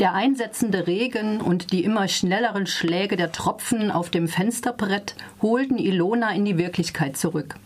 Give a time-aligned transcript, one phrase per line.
[0.00, 6.30] Der einsetzende Regen und die immer schnelleren Schläge der Tropfen auf dem Fensterbrett holten Ilona
[6.30, 7.56] in die Wirklichkeit zurück.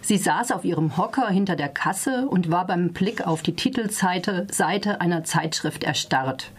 [0.00, 4.46] Sie saß auf ihrem Hocker hinter der Kasse und war beim Blick auf die Titelseite
[4.52, 6.52] Seite einer Zeitschrift erstarrt.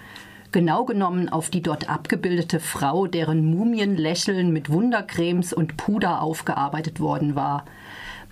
[0.51, 7.35] Genau genommen auf die dort abgebildete Frau, deren Mumienlächeln mit Wundercremes und Puder aufgearbeitet worden
[7.35, 7.63] war.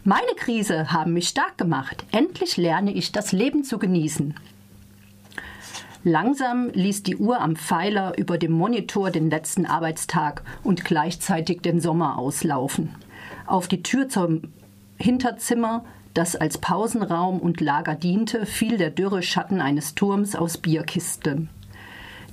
[0.03, 2.03] Meine Krise haben mich stark gemacht.
[2.11, 4.35] Endlich lerne ich das Leben zu genießen.
[6.03, 11.81] Langsam ließ die Uhr am Pfeiler über dem Monitor den letzten Arbeitstag und gleichzeitig den
[11.81, 12.95] Sommer auslaufen.
[13.45, 14.43] Auf die Tür zum
[14.97, 15.83] Hinterzimmer,
[16.13, 21.49] das als Pausenraum und Lager diente, fiel der dürre Schatten eines Turms aus Bierkisten.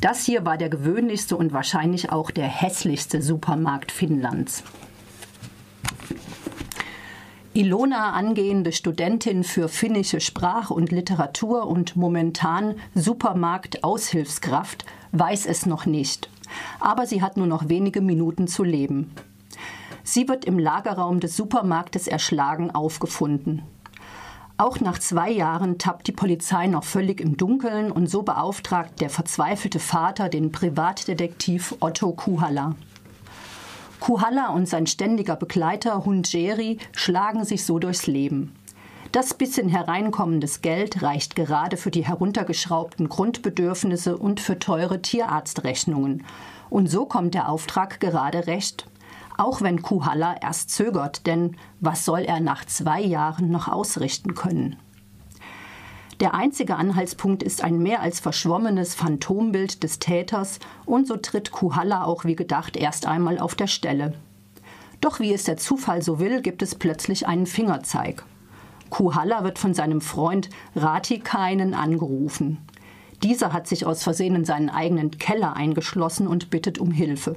[0.01, 4.63] Das hier war der gewöhnlichste und wahrscheinlich auch der hässlichste Supermarkt Finnlands.
[7.57, 16.29] Ilona, angehende Studentin für finnische Sprach und Literatur und momentan Supermarkt-Aushilfskraft, weiß es noch nicht.
[16.81, 19.13] Aber sie hat nur noch wenige Minuten zu leben.
[20.03, 23.63] Sie wird im Lagerraum des Supermarktes erschlagen aufgefunden.
[24.57, 29.11] Auch nach zwei Jahren tappt die Polizei noch völlig im Dunkeln und so beauftragt der
[29.11, 32.75] verzweifelte Vater den Privatdetektiv Otto Kuhala.
[34.05, 38.55] Kuhalla und sein ständiger Begleiter Hund Jerry schlagen sich so durchs Leben.
[39.13, 46.27] Das bisschen hereinkommendes Geld reicht gerade für die heruntergeschraubten Grundbedürfnisse und für teure Tierarztrechnungen.
[46.69, 48.85] Und so kommt der Auftrag gerade recht.
[49.39, 54.77] Auch wenn Kuhalla erst zögert, denn was soll er nach zwei Jahren noch ausrichten können?
[56.21, 62.05] Der einzige Anhaltspunkt ist ein mehr als verschwommenes Phantombild des Täters und so tritt Kuhalla
[62.05, 64.15] auch wie gedacht erst einmal auf der Stelle.
[65.01, 68.25] Doch wie es der Zufall so will, gibt es plötzlich einen Fingerzeig.
[68.91, 72.59] Kuhalla wird von seinem Freund Ratikainen angerufen.
[73.23, 77.35] Dieser hat sich aus Versehen in seinen eigenen Keller eingeschlossen und bittet um Hilfe.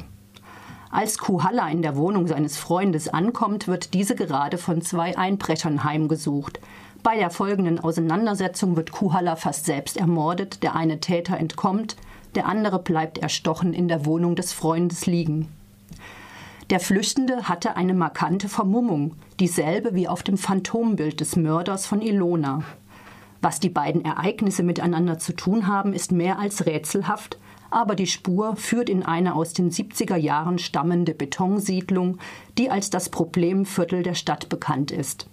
[0.91, 6.59] Als Kuhalla in der Wohnung seines Freundes ankommt, wird diese gerade von zwei Einbrechern heimgesucht.
[7.03, 11.95] Bei der folgenden Auseinandersetzung wird Kuhalla fast selbst ermordet, der eine Täter entkommt,
[12.35, 15.47] der andere bleibt erstochen in der Wohnung des Freundes liegen.
[16.69, 22.63] Der Flüchtende hatte eine markante Vermummung, dieselbe wie auf dem Phantombild des Mörders von Ilona.
[23.41, 27.37] Was die beiden Ereignisse miteinander zu tun haben, ist mehr als rätselhaft,
[27.69, 32.17] aber die Spur führt in eine aus den 70er Jahren stammende Betonsiedlung,
[32.57, 35.27] die als das Problemviertel der Stadt bekannt ist.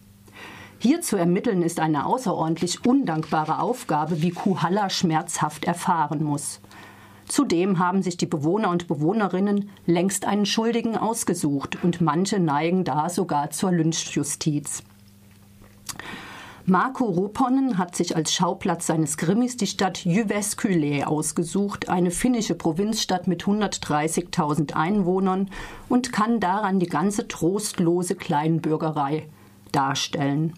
[0.85, 6.61] Hier zu ermitteln ist eine außerordentlich undankbare Aufgabe, wie Kuhalla schmerzhaft erfahren muss.
[7.27, 13.09] Zudem haben sich die Bewohner und Bewohnerinnen längst einen Schuldigen ausgesucht und manche neigen da
[13.09, 14.83] sogar zur Lynchjustiz.
[16.67, 23.27] Marco Ruponen hat sich als Schauplatz seines Krimis die Stadt Jyväskylä ausgesucht, eine finnische Provinzstadt
[23.27, 25.49] mit 130.000 Einwohnern
[25.89, 29.31] und kann daran die ganze trostlose Kleinbürgerei
[29.73, 30.53] darstellen.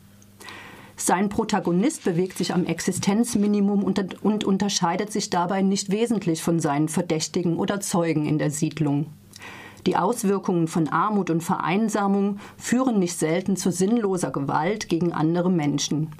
[0.96, 6.88] Sein Protagonist bewegt sich am Existenzminimum und, und unterscheidet sich dabei nicht wesentlich von seinen
[6.88, 9.06] Verdächtigen oder Zeugen in der Siedlung.
[9.86, 16.10] Die Auswirkungen von Armut und Vereinsamung führen nicht selten zu sinnloser Gewalt gegen andere Menschen.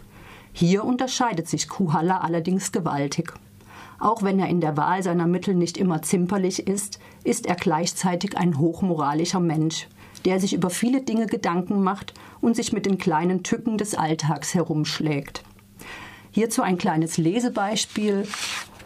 [0.53, 3.33] Hier unterscheidet sich Kuhalla allerdings gewaltig.
[3.99, 8.37] Auch wenn er in der Wahl seiner Mittel nicht immer zimperlich ist, ist er gleichzeitig
[8.37, 9.89] ein hochmoralischer Mensch,
[10.27, 14.55] der sich über viele Dinge Gedanken macht und sich mit den kleinen Tücken des Alltags
[14.55, 15.45] herumschlägt.
[16.33, 18.27] Hierzu ein kleines Lesebeispiel,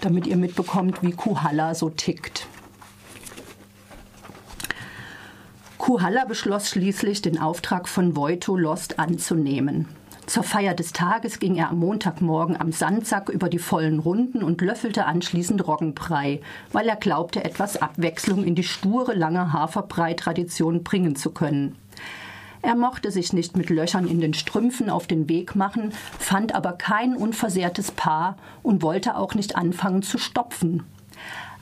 [0.02, 2.46] damit ihr mitbekommt, wie Kuhalla so tickt.
[5.78, 9.88] Kuhalla beschloss schließlich, den Auftrag von Voito Lost anzunehmen.
[10.30, 14.60] Zur Feier des Tages ging er am Montagmorgen am Sandsack über die vollen Runden und
[14.60, 21.32] löffelte anschließend Roggenbrei, weil er glaubte, etwas Abwechslung in die sture lange Haferbrei-Tradition bringen zu
[21.32, 21.74] können.
[22.62, 25.90] Er mochte sich nicht mit Löchern in den Strümpfen auf den Weg machen,
[26.20, 30.84] fand aber kein unversehrtes Paar und wollte auch nicht anfangen zu stopfen.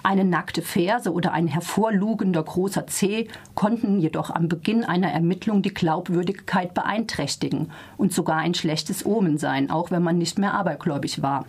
[0.02, 5.74] Eine nackte Ferse oder ein hervorlugender großer Zeh konnten jedoch am Beginn einer Ermittlung die
[5.74, 11.46] Glaubwürdigkeit beeinträchtigen und sogar ein schlechtes Omen sein, auch wenn man nicht mehr abergläubig war.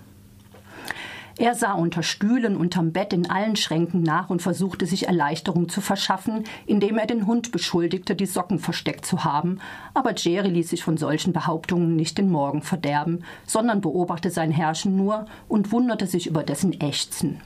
[1.40, 5.80] Er sah unter Stühlen, unterm Bett, in allen Schränken nach und versuchte sich Erleichterung zu
[5.80, 9.60] verschaffen, indem er den Hund beschuldigte, die Socken versteckt zu haben.
[9.94, 14.98] Aber Jerry ließ sich von solchen Behauptungen nicht den Morgen verderben, sondern beobachtete sein Herrschen
[14.98, 17.40] nur und wunderte sich über dessen Ächzen.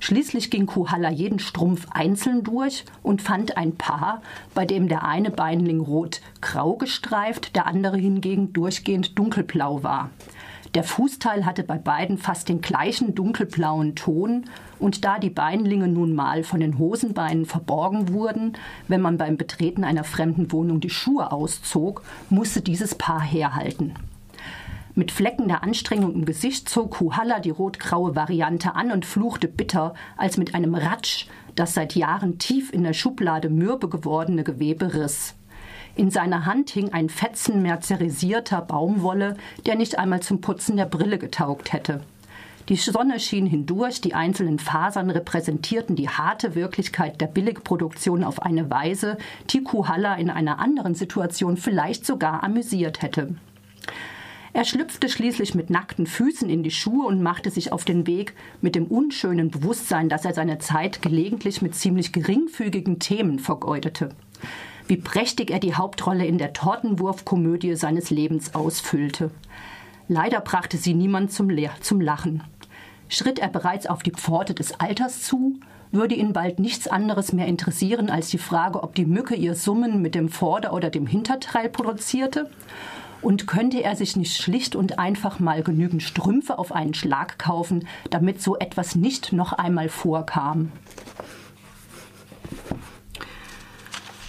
[0.00, 4.22] Schließlich ging Kuhalla jeden Strumpf einzeln durch und fand ein Paar,
[4.54, 10.10] bei dem der eine Beinling rot-grau gestreift, der andere hingegen durchgehend dunkelblau war.
[10.74, 14.46] Der Fußteil hatte bei beiden fast den gleichen dunkelblauen Ton,
[14.80, 18.54] und da die Beinlinge nun mal von den Hosenbeinen verborgen wurden,
[18.88, 23.94] wenn man beim Betreten einer fremden Wohnung die Schuhe auszog, musste dieses Paar herhalten.
[24.96, 29.94] Mit Flecken der Anstrengung im Gesicht zog Kuhalla die rotgraue Variante an und fluchte bitter,
[30.16, 31.26] als mit einem Ratsch
[31.56, 35.34] das seit Jahren tief in der Schublade mürbe gewordene Gewebe riss.
[35.96, 39.36] In seiner Hand hing ein Fetzen mercerisierter Baumwolle,
[39.66, 42.00] der nicht einmal zum Putzen der Brille getaugt hätte.
[42.68, 48.70] Die Sonne schien hindurch, die einzelnen Fasern repräsentierten die harte Wirklichkeit der Billigproduktion auf eine
[48.70, 49.18] Weise,
[49.50, 53.34] die Kuhalla in einer anderen Situation vielleicht sogar amüsiert hätte.
[54.54, 58.34] Er schlüpfte schließlich mit nackten Füßen in die Schuhe und machte sich auf den Weg
[58.60, 64.10] mit dem unschönen Bewusstsein, dass er seine Zeit gelegentlich mit ziemlich geringfügigen Themen vergeudete.
[64.86, 69.32] Wie prächtig er die Hauptrolle in der Tortenwurfkomödie seines Lebens ausfüllte.
[70.06, 72.44] Leider brachte sie niemand zum, zum Lachen.
[73.08, 75.58] Schritt er bereits auf die Pforte des Alters zu,
[75.90, 80.00] würde ihn bald nichts anderes mehr interessieren als die Frage, ob die Mücke ihr Summen
[80.00, 82.48] mit dem Vorder- oder dem Hinterteil produzierte
[83.24, 87.88] und könnte er sich nicht schlicht und einfach mal genügend Strümpfe auf einen Schlag kaufen,
[88.10, 90.70] damit so etwas nicht noch einmal vorkam?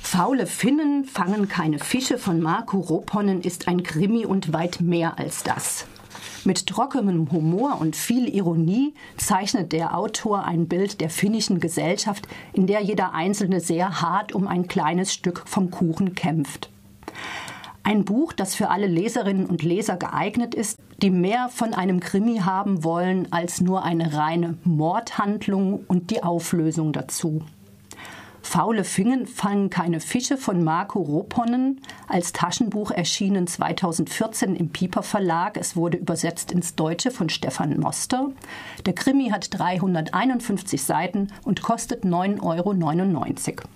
[0.01, 5.43] Faule Finnen fangen keine Fische von Marco Roponnen ist ein Krimi und weit mehr als
[5.43, 5.87] das.
[6.45, 12.65] Mit trockenem Humor und viel Ironie zeichnet der Autor ein Bild der finnischen Gesellschaft, in
[12.65, 16.69] der jeder Einzelne sehr hart um ein kleines Stück vom Kuchen kämpft.
[17.87, 22.39] Ein Buch, das für alle Leserinnen und Leser geeignet ist, die mehr von einem Krimi
[22.39, 27.43] haben wollen als nur eine reine Mordhandlung und die Auflösung dazu.
[28.41, 35.55] Faule Fingen fangen keine Fische von Marco Roponnen, als Taschenbuch erschienen 2014 im Pieper Verlag.
[35.55, 38.31] Es wurde übersetzt ins Deutsche von Stefan Moster.
[38.87, 43.69] Der Krimi hat 351 Seiten und kostet 9,99 Euro.